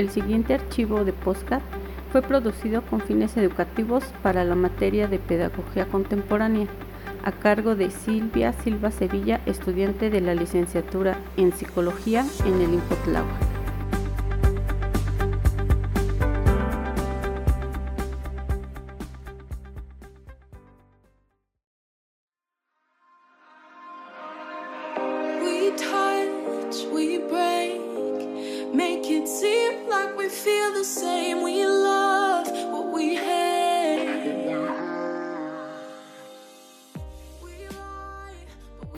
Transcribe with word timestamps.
El 0.00 0.08
siguiente 0.08 0.54
archivo 0.54 1.04
de 1.04 1.12
podcast 1.12 1.62
fue 2.10 2.22
producido 2.22 2.80
con 2.80 3.02
fines 3.02 3.36
educativos 3.36 4.02
para 4.22 4.44
la 4.44 4.54
materia 4.54 5.08
de 5.08 5.18
Pedagogía 5.18 5.84
Contemporánea, 5.88 6.68
a 7.22 7.32
cargo 7.32 7.74
de 7.74 7.90
Silvia 7.90 8.54
Silva 8.54 8.92
Sevilla, 8.92 9.42
estudiante 9.44 10.08
de 10.08 10.22
la 10.22 10.34
licenciatura 10.34 11.18
en 11.36 11.52
Psicología 11.52 12.24
en 12.46 12.62
el 12.62 12.72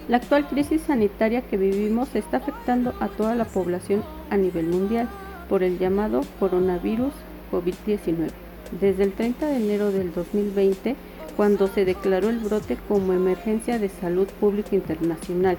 La 0.08 0.16
actual 0.16 0.48
crisis 0.48 0.82
sanitaria 0.82 1.42
que 1.42 1.58
vivimos 1.58 2.14
está 2.14 2.38
afectando 2.38 2.94
a 3.00 3.08
toda 3.08 3.34
la 3.34 3.44
población 3.44 4.02
a 4.30 4.38
nivel 4.38 4.66
mundial 4.66 5.08
por 5.50 5.62
el 5.62 5.78
llamado 5.78 6.22
coronavirus 6.40 7.12
COVID-19. 7.50 8.30
Desde 8.80 9.02
el 9.02 9.12
30 9.12 9.46
de 9.46 9.56
enero 9.56 9.92
del 9.92 10.14
2020, 10.14 10.96
cuando 11.36 11.66
se 11.66 11.84
declaró 11.84 12.30
el 12.30 12.38
brote 12.38 12.78
como 12.88 13.12
emergencia 13.12 13.78
de 13.78 13.90
salud 13.90 14.28
pública 14.40 14.74
internacional, 14.74 15.58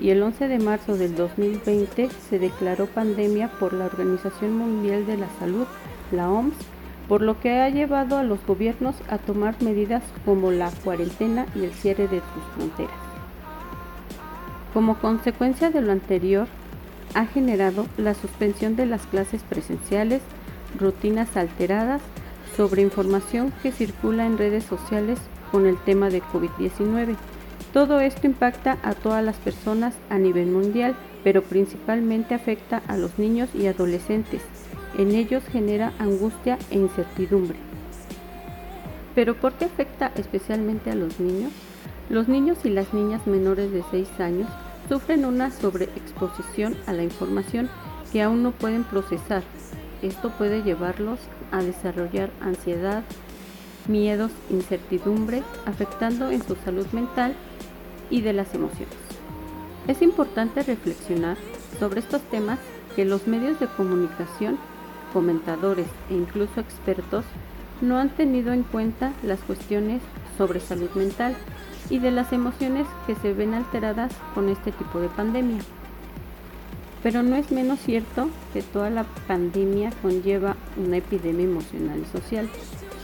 y 0.00 0.10
el 0.10 0.22
11 0.22 0.48
de 0.48 0.58
marzo 0.58 0.96
del 0.96 1.14
2020 1.14 2.08
se 2.28 2.38
declaró 2.38 2.86
pandemia 2.86 3.48
por 3.48 3.74
la 3.74 3.84
Organización 3.84 4.56
Mundial 4.56 5.06
de 5.06 5.18
la 5.18 5.28
Salud, 5.38 5.66
la 6.10 6.30
OMS, 6.30 6.54
por 7.06 7.20
lo 7.20 7.38
que 7.38 7.60
ha 7.60 7.68
llevado 7.68 8.16
a 8.16 8.22
los 8.22 8.44
gobiernos 8.46 8.94
a 9.08 9.18
tomar 9.18 9.60
medidas 9.62 10.02
como 10.24 10.50
la 10.50 10.70
cuarentena 10.84 11.46
y 11.54 11.64
el 11.64 11.72
cierre 11.72 12.08
de 12.08 12.20
sus 12.20 12.44
fronteras. 12.54 12.94
Como 14.72 14.98
consecuencia 14.98 15.70
de 15.70 15.82
lo 15.82 15.92
anterior, 15.92 16.46
ha 17.14 17.26
generado 17.26 17.86
la 17.98 18.14
suspensión 18.14 18.76
de 18.76 18.86
las 18.86 19.06
clases 19.06 19.42
presenciales, 19.42 20.22
rutinas 20.78 21.36
alteradas, 21.36 22.00
sobre 22.56 22.82
información 22.82 23.52
que 23.62 23.72
circula 23.72 24.26
en 24.26 24.38
redes 24.38 24.64
sociales 24.64 25.18
con 25.50 25.66
el 25.66 25.76
tema 25.78 26.08
de 26.08 26.22
COVID-19. 26.22 27.16
Todo 27.72 28.00
esto 28.00 28.26
impacta 28.26 28.78
a 28.82 28.94
todas 28.94 29.24
las 29.24 29.36
personas 29.36 29.94
a 30.08 30.18
nivel 30.18 30.46
mundial, 30.46 30.96
pero 31.22 31.42
principalmente 31.42 32.34
afecta 32.34 32.82
a 32.88 32.96
los 32.96 33.18
niños 33.18 33.48
y 33.54 33.68
adolescentes. 33.68 34.42
En 34.98 35.14
ellos 35.14 35.44
genera 35.44 35.92
angustia 36.00 36.58
e 36.70 36.78
incertidumbre. 36.78 37.56
¿Pero 39.14 39.36
por 39.36 39.52
qué 39.52 39.66
afecta 39.66 40.10
especialmente 40.16 40.90
a 40.90 40.96
los 40.96 41.20
niños? 41.20 41.52
Los 42.08 42.26
niños 42.26 42.58
y 42.64 42.70
las 42.70 42.92
niñas 42.92 43.26
menores 43.28 43.70
de 43.70 43.84
6 43.92 44.08
años 44.18 44.48
sufren 44.88 45.24
una 45.24 45.52
sobreexposición 45.52 46.76
a 46.86 46.92
la 46.92 47.04
información 47.04 47.70
que 48.12 48.22
aún 48.22 48.42
no 48.42 48.50
pueden 48.50 48.82
procesar. 48.82 49.44
Esto 50.02 50.30
puede 50.30 50.64
llevarlos 50.64 51.20
a 51.52 51.62
desarrollar 51.62 52.30
ansiedad, 52.40 53.04
miedos, 53.86 54.32
incertidumbre, 54.50 55.44
afectando 55.66 56.30
en 56.32 56.42
su 56.42 56.56
salud 56.56 56.86
mental 56.92 57.36
y 58.10 58.20
de 58.20 58.32
las 58.32 58.54
emociones. 58.54 58.94
Es 59.88 60.02
importante 60.02 60.62
reflexionar 60.62 61.36
sobre 61.78 62.00
estos 62.00 62.22
temas 62.22 62.58
que 62.94 63.04
los 63.04 63.26
medios 63.26 63.58
de 63.60 63.66
comunicación, 63.66 64.58
comentadores 65.12 65.86
e 66.10 66.14
incluso 66.14 66.60
expertos 66.60 67.24
no 67.80 67.98
han 67.98 68.10
tenido 68.10 68.52
en 68.52 68.62
cuenta 68.62 69.12
las 69.22 69.40
cuestiones 69.40 70.02
sobre 70.36 70.60
salud 70.60 70.90
mental 70.94 71.34
y 71.88 71.98
de 71.98 72.10
las 72.10 72.32
emociones 72.32 72.86
que 73.06 73.14
se 73.14 73.32
ven 73.32 73.54
alteradas 73.54 74.12
con 74.34 74.48
este 74.48 74.70
tipo 74.72 75.00
de 75.00 75.08
pandemia. 75.08 75.60
Pero 77.02 77.22
no 77.22 77.36
es 77.36 77.50
menos 77.50 77.80
cierto 77.80 78.28
que 78.52 78.62
toda 78.62 78.90
la 78.90 79.04
pandemia 79.26 79.90
conlleva 80.02 80.56
una 80.76 80.98
epidemia 80.98 81.46
emocional 81.46 82.00
y 82.00 82.18
social, 82.18 82.48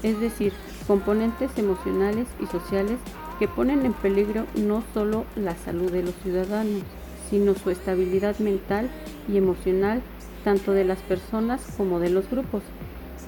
es 0.02 0.20
decir, 0.20 0.52
componentes 0.86 1.50
emocionales 1.56 2.26
y 2.40 2.46
sociales 2.46 2.98
que 3.38 3.48
ponen 3.48 3.84
en 3.84 3.92
peligro 3.92 4.46
no 4.56 4.82
solo 4.94 5.24
la 5.36 5.54
salud 5.56 5.90
de 5.90 6.02
los 6.02 6.14
ciudadanos, 6.22 6.82
sino 7.30 7.54
su 7.54 7.70
estabilidad 7.70 8.38
mental 8.38 8.88
y 9.28 9.36
emocional 9.36 10.02
tanto 10.44 10.72
de 10.72 10.84
las 10.84 10.98
personas 11.00 11.60
como 11.76 11.98
de 11.98 12.10
los 12.10 12.30
grupos. 12.30 12.62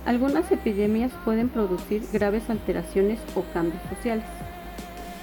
Algunas 0.07 0.51
epidemias 0.53 1.13
pueden 1.25 1.49
producir 1.49 2.03
graves 2.13 2.49
alteraciones 2.49 3.19
o 3.35 3.43
cambios 3.53 3.83
sociales. 3.89 4.25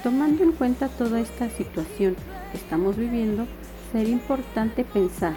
Tomando 0.04 0.44
en 0.44 0.52
cuenta 0.52 0.90
toda 0.90 1.22
esta 1.22 1.50
situación 1.50 2.16
que 2.52 2.58
estamos 2.58 2.98
viviendo, 2.98 3.48
sería 3.92 4.12
importante 4.12 4.84
pensar 4.84 5.36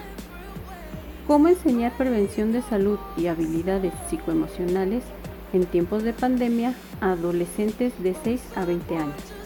cómo 1.27 1.49
enseñar 1.49 1.93
prevención 1.97 2.53
de 2.53 2.63
salud 2.63 2.99
y 3.17 3.29
habilidades 3.29 3.93
psicoemocionales 4.11 5.05
en 5.53 5.65
tiempos 5.65 6.03
de 6.03 6.13
pandemia 6.13 6.75
a 7.01 7.13
adolescentes 7.13 7.93
de 8.03 8.15
6 8.25 8.43
a 8.57 8.65
20 8.65 8.97
años. 8.97 9.38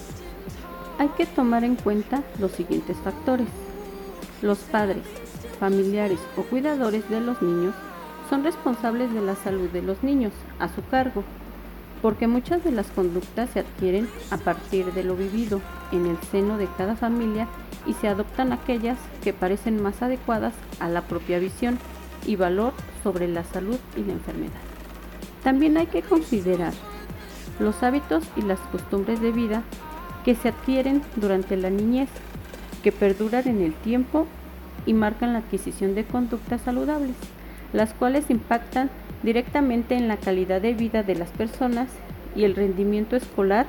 Hay 1.03 1.09
que 1.09 1.27
tomar 1.27 1.65
en 1.65 1.75
cuenta 1.75 2.23
los 2.39 2.53
siguientes 2.53 2.97
factores. 2.97 3.49
Los 4.41 4.59
padres, 4.59 5.03
familiares 5.59 6.21
o 6.37 6.43
cuidadores 6.45 7.11
de 7.11 7.21
los 7.21 7.43
niños 7.43 7.75
son 8.31 8.45
responsables 8.45 9.12
de 9.12 9.21
la 9.21 9.35
salud 9.35 9.69
de 9.71 9.83
los 9.83 10.05
niños 10.05 10.33
a 10.61 10.69
su 10.69 10.81
cargo 10.93 11.25
porque 12.03 12.29
muchas 12.29 12.62
de 12.62 12.71
las 12.71 12.87
conductas 12.87 13.51
se 13.51 13.59
adquieren 13.59 14.09
a 14.31 14.37
partir 14.37 14.93
de 14.93 15.03
lo 15.03 15.17
vivido 15.17 15.61
en 15.91 16.07
el 16.07 16.19
seno 16.31 16.57
de 16.57 16.69
cada 16.79 16.95
familia 16.95 17.49
y 17.85 17.95
se 17.95 18.07
adoptan 18.07 18.53
aquellas 18.53 18.97
que 19.25 19.33
parecen 19.33 19.83
más 19.83 20.03
adecuadas 20.03 20.55
a 20.79 20.89
la 20.89 21.01
propia 21.01 21.41
visión 21.41 21.81
y 22.29 22.37
valor 22.37 22.75
sobre 23.03 23.27
la 23.27 23.43
salud 23.43 23.79
y 23.97 24.05
la 24.05 24.12
enfermedad. 24.12 24.53
También 25.43 25.79
hay 25.79 25.87
que 25.89 26.03
considerar 26.03 26.73
los 27.59 27.83
hábitos 27.83 28.23
y 28.37 28.43
las 28.43 28.61
costumbres 28.71 29.21
de 29.21 29.33
vida 29.33 29.65
que 30.25 30.34
se 30.34 30.49
adquieren 30.49 31.03
durante 31.16 31.56
la 31.56 31.71
niñez, 31.71 32.09
que 32.83 32.93
perduran 32.93 33.47
en 33.49 33.62
el 33.62 33.72
tiempo 33.72 34.27
y 34.87 34.94
marcan 34.94 35.33
la 35.33 35.41
adquisición 35.41 35.94
de 35.94 36.05
conductas 36.05 36.60
saludables, 36.62 37.16
las 37.72 37.93
cuales 37.94 38.31
impactan 38.31 38.91
directamente 39.22 39.94
en 39.94 40.09
la 40.09 40.16
calidad 40.16 40.61
de 40.61 40.75
vida 40.75 41.03
de 41.03 41.15
las 41.15 41.31
personas 41.31 41.88
y 42.34 42.44
el 42.44 42.55
rendimiento 42.55 43.16
escolar 43.16 43.66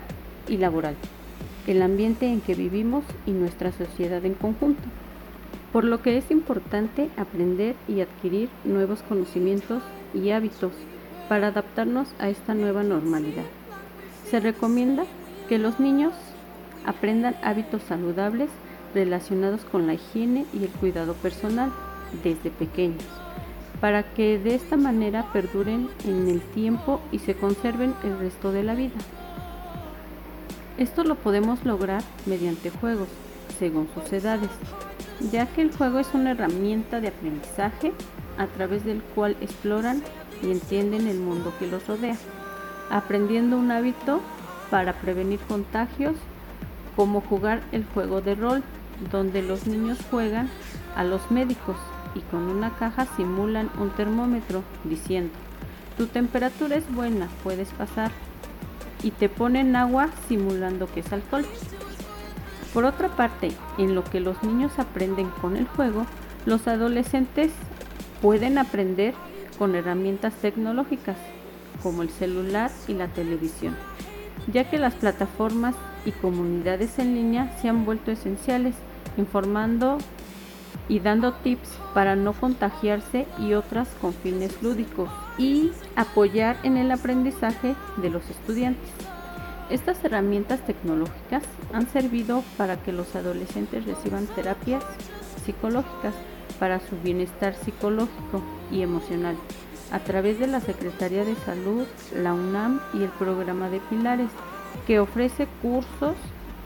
y 0.48 0.58
laboral, 0.58 0.96
el 1.68 1.82
ambiente 1.82 2.28
en 2.28 2.42
que 2.42 2.56
vivimos 2.56 3.04
y 3.26 3.32
nuestra 3.32 3.72
sociedad 3.72 4.26
en 4.26 4.34
conjunto. 4.34 4.84
Por 5.72 5.84
lo 5.84 6.02
que 6.02 6.18
es 6.18 6.30
importante 6.30 7.10
aprender 7.18 7.76
y 7.88 8.02
adquirir 8.02 8.50
nuevos 8.64 9.02
conocimientos 9.08 9.82
y 10.14 10.30
hábitos 10.30 10.72
para 11.30 11.48
adaptarnos 11.48 12.10
a 12.20 12.30
esta 12.30 12.54
nueva 12.54 12.84
normalidad. 12.84 13.46
Se 14.30 14.40
recomienda 14.40 15.06
que 15.50 15.58
los 15.58 15.80
niños 15.80 16.14
aprendan 16.86 17.36
hábitos 17.44 17.84
saludables 17.84 18.50
relacionados 18.94 19.66
con 19.66 19.88
la 19.88 19.96
higiene 19.96 20.46
y 20.54 20.64
el 20.64 20.70
cuidado 20.70 21.14
personal 21.14 21.72
desde 22.24 22.52
pequeños 22.52 23.04
para 23.84 24.04
que 24.14 24.40
de 24.40 24.56
esta 24.56 24.78
manera 24.78 25.26
perduren 25.34 25.90
en 26.06 26.30
el 26.30 26.40
tiempo 26.40 27.02
y 27.12 27.20
se 27.20 27.36
conserven 27.36 27.94
el 28.06 28.18
resto 28.18 28.54
de 28.54 28.64
la 28.64 28.76
vida. 28.76 28.96
Esto 30.78 31.04
lo 31.04 31.16
podemos 31.16 31.66
lograr 31.66 32.02
mediante 32.26 32.70
juegos, 32.70 33.10
según 33.60 33.90
sus 33.94 34.14
edades, 34.14 34.50
ya 35.34 35.48
que 35.48 35.64
el 35.64 35.76
juego 35.76 36.00
es 36.00 36.08
una 36.14 36.32
herramienta 36.32 37.02
de 37.02 37.10
aprendizaje 37.10 37.92
a 38.38 38.48
través 38.48 38.86
del 38.86 39.02
cual 39.02 39.36
exploran 39.42 40.02
y 40.42 40.52
entienden 40.52 41.06
el 41.08 41.20
mundo 41.20 41.52
que 41.60 41.68
los 41.68 41.86
rodea, 41.86 42.16
aprendiendo 42.90 43.58
un 43.58 43.70
hábito 43.70 44.22
para 44.72 44.94
prevenir 44.94 45.42
contagios, 45.42 46.16
como 46.96 47.22
jugar 47.22 47.62
el 47.72 47.86
juego 47.86 48.22
de 48.22 48.36
rol, 48.36 48.64
donde 49.12 49.42
los 49.42 49.68
niños 49.68 49.98
juegan 50.10 50.50
a 50.96 51.04
los 51.04 51.32
médicos 51.32 51.78
y 52.16 52.20
con 52.20 52.44
una 52.44 52.72
caja 52.76 53.08
simulan 53.18 53.70
un 53.80 53.90
termómetro 53.92 54.64
diciendo, 54.84 55.34
tu 55.98 56.08
temperatura 56.08 56.76
es 56.76 56.92
buena, 56.94 57.28
puedes 57.44 57.70
pasar. 57.70 58.12
Y 59.04 59.12
te 59.12 59.30
ponen 59.30 59.76
agua 59.76 60.10
simulando 60.28 60.88
que 60.88 61.02
es 61.02 61.12
alcohol. 61.12 61.46
Por 62.74 62.86
otra 62.86 63.10
parte, 63.10 63.52
en 63.78 63.96
lo 63.96 64.04
que 64.04 64.20
los 64.20 64.42
niños 64.44 64.80
aprenden 64.80 65.30
con 65.42 65.58
el 65.58 65.68
juego, 65.68 66.06
los 66.46 66.68
adolescentes 66.68 67.52
pueden 68.22 68.58
aprender 68.58 69.14
con 69.60 69.76
herramientas 69.76 70.34
tecnológicas 70.36 71.18
como 71.84 72.02
el 72.02 72.10
celular 72.10 72.72
y 72.88 72.94
la 72.94 73.08
televisión, 73.10 73.76
ya 74.52 74.70
que 74.70 74.80
las 74.80 74.96
plataformas 74.96 75.76
y 76.06 76.12
comunidades 76.12 77.00
en 77.00 77.16
línea 77.16 77.56
se 77.62 77.70
han 77.70 77.86
vuelto 77.86 78.12
esenciales, 78.12 78.76
informando 79.18 79.98
y 80.90 81.00
dando 81.00 81.34
tips 81.34 81.70
para 81.94 82.16
no 82.16 82.34
contagiarse 82.34 83.26
y 83.40 83.54
otras 83.54 83.88
con 84.02 84.14
fines 84.14 84.62
lúdicos 84.62 85.10
y 85.38 85.72
apoyar 85.96 86.58
en 86.64 86.78
el 86.78 86.92
aprendizaje 86.92 87.76
de 87.98 88.10
los 88.10 88.30
estudiantes. 88.30 88.90
Estas 89.70 90.04
herramientas 90.04 90.66
tecnológicas 90.66 91.44
han 91.72 91.88
servido 91.88 92.44
para 92.58 92.78
que 92.78 92.92
los 92.92 93.16
adolescentes 93.16 93.86
reciban 93.86 94.28
terapias 94.28 94.84
psicológicas 95.46 96.14
para 96.60 96.80
su 96.80 96.98
bienestar 97.02 97.56
psicológico 97.56 98.42
y 98.72 98.82
emocional 98.82 99.36
a 99.92 100.00
través 100.00 100.40
de 100.40 100.48
la 100.48 100.60
Secretaría 100.60 101.24
de 101.24 101.36
Salud, 101.36 101.86
la 102.16 102.34
UNAM 102.34 102.82
y 102.94 103.04
el 103.04 103.10
programa 103.10 103.70
de 103.70 103.80
Pilares, 103.80 104.32
que 104.88 105.00
ofrece 105.00 105.48
cursos, 105.62 106.16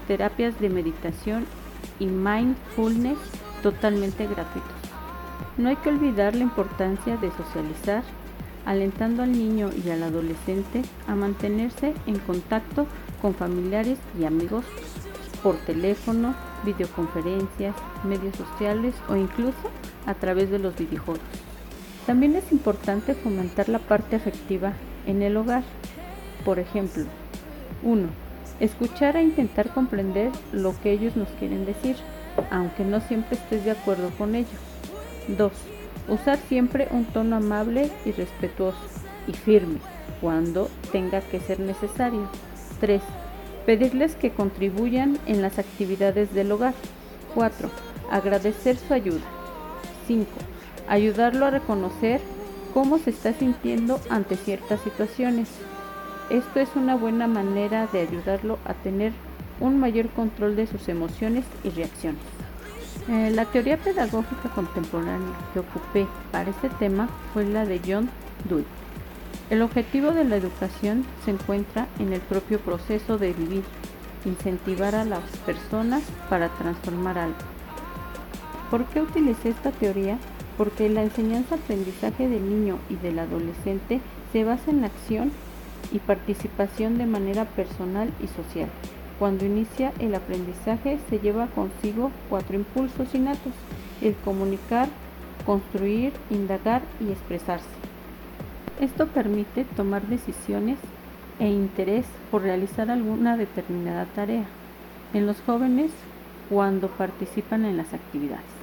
terapias 0.08 0.60
de 0.60 0.70
meditación 0.70 1.46
y 2.00 2.06
mindfulness 2.06 3.18
totalmente 3.62 4.26
gratuitos. 4.26 4.72
No 5.58 5.70
hay 5.70 5.76
que 5.78 5.90
olvidar 5.90 6.36
la 6.36 6.44
importancia 6.44 7.18
de 7.18 7.32
socializar, 7.32 8.04
alentando 8.66 9.24
al 9.24 9.32
niño 9.32 9.70
y 9.84 9.90
al 9.90 10.04
adolescente 10.04 10.84
a 11.08 11.16
mantenerse 11.16 11.94
en 12.06 12.20
contacto 12.20 12.86
con 13.22 13.34
familiares 13.34 13.98
y 14.20 14.26
amigos 14.26 14.66
por 15.42 15.56
teléfono, 15.58 16.36
videoconferencias, 16.64 17.76
medios 18.04 18.36
sociales 18.36 18.94
o 19.08 19.16
incluso 19.16 19.72
a 20.06 20.14
través 20.14 20.50
de 20.50 20.60
los 20.60 20.76
videojuegos. 20.76 21.22
También 22.06 22.36
es 22.36 22.52
importante 22.52 23.14
fomentar 23.16 23.70
la 23.70 23.80
parte 23.80 24.16
afectiva 24.16 24.74
en 25.06 25.22
el 25.22 25.38
hogar. 25.38 25.64
Por 26.46 26.60
ejemplo, 26.60 27.06
1. 27.88 28.08
Escuchar 28.60 29.16
e 29.16 29.24
intentar 29.24 29.74
comprender 29.74 30.32
lo 30.52 30.80
que 30.82 30.92
ellos 30.92 31.16
nos 31.16 31.30
quieren 31.40 31.66
decir 31.66 31.96
aunque 32.52 32.84
no 32.84 33.02
siempre 33.02 33.38
estés 33.38 33.64
de 33.66 33.72
acuerdo 33.72 34.10
con 34.18 34.36
ello. 34.36 34.48
2. 35.30 35.52
Usar 36.10 36.38
siempre 36.38 36.88
un 36.92 37.06
tono 37.06 37.38
amable 37.38 37.92
y 38.06 38.12
respetuoso 38.12 38.78
y 39.28 39.34
firme 39.34 39.80
cuando 40.22 40.70
tenga 40.92 41.22
que 41.22 41.40
ser 41.40 41.60
necesario. 41.60 42.30
3. 42.80 43.02
Pedirles 43.66 44.16
que 44.16 44.32
contribuyan 44.32 45.18
en 45.26 45.42
las 45.42 45.60
actividades 45.60 46.34
del 46.34 46.52
hogar. 46.52 46.74
4. 47.36 47.70
Agradecer 48.12 48.78
su 48.78 48.94
ayuda. 48.94 49.26
5. 50.08 50.28
Ayudarlo 50.88 51.46
a 51.46 51.52
reconocer 51.52 52.22
cómo 52.74 52.98
se 53.00 53.10
está 53.10 53.34
sintiendo 53.34 54.00
ante 54.10 54.36
ciertas 54.38 54.80
situaciones. 54.82 55.50
Esto 56.30 56.60
es 56.60 56.68
una 56.76 56.98
buena 56.98 57.26
manera 57.26 57.88
de 57.88 58.02
ayudarlo 58.02 58.60
a 58.66 58.74
tener 58.74 59.14
un 59.62 59.80
mayor 59.80 60.10
control 60.10 60.58
de 60.58 60.68
sus 60.68 60.90
emociones 60.90 61.46
y 61.64 61.70
reacciones. 61.70 62.22
Eh, 63.08 63.32
la 63.34 63.46
teoría 63.46 63.78
pedagógica 63.78 64.50
contemporánea 64.54 65.38
que 65.54 65.60
ocupé 65.60 66.06
para 66.34 66.50
este 66.50 66.68
tema 66.68 67.08
fue 67.34 67.46
la 67.46 67.66
de 67.66 67.80
John 67.88 68.10
Dewey. 68.50 68.66
El 69.50 69.62
objetivo 69.62 70.12
de 70.12 70.26
la 70.26 70.36
educación 70.36 71.06
se 71.24 71.32
encuentra 71.32 71.88
en 71.98 72.12
el 72.12 72.20
propio 72.20 72.60
proceso 72.60 73.18
de 73.18 73.32
vivir, 73.32 73.64
incentivar 74.26 74.96
a 74.96 75.06
las 75.06 75.24
personas 75.46 76.04
para 76.30 76.50
transformar 76.50 77.18
algo. 77.18 77.38
¿Por 78.70 78.84
qué 78.88 79.02
utilicé 79.02 79.50
esta 79.50 79.72
teoría? 79.72 80.18
Porque 80.58 80.90
la 80.90 81.04
enseñanza-aprendizaje 81.04 82.28
del 82.28 82.50
niño 82.50 82.80
y 82.90 82.96
del 82.96 83.20
adolescente 83.20 84.02
se 84.34 84.44
basa 84.44 84.72
en 84.72 84.82
la 84.82 84.88
acción 84.88 85.32
y 85.92 86.00
participación 86.00 86.98
de 86.98 87.06
manera 87.06 87.46
personal 87.46 88.12
y 88.24 88.28
social. 88.28 88.70
Cuando 89.20 89.46
inicia 89.46 89.94
el 90.00 90.14
aprendizaje 90.14 91.00
se 91.10 91.20
lleva 91.20 91.48
consigo 91.48 92.12
cuatro 92.30 92.56
impulsos 92.56 93.14
innatos, 93.16 93.54
el 94.02 94.16
comunicar, 94.16 94.90
construir, 95.46 96.14
indagar 96.30 96.82
y 97.00 97.12
expresarse. 97.12 97.66
Esto 98.80 99.08
permite 99.08 99.64
tomar 99.64 100.04
decisiones 100.04 100.78
e 101.40 101.48
interés 101.48 102.06
por 102.30 102.44
realizar 102.44 102.92
alguna 102.92 103.38
determinada 103.38 104.06
tarea 104.06 104.46
en 105.14 105.26
los 105.26 105.42
jóvenes 105.42 105.92
cuando 106.50 106.88
participan 106.90 107.66
en 107.66 107.78
las 107.78 107.94
actividades. 107.94 108.57